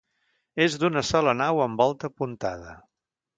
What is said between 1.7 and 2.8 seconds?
volta apuntada.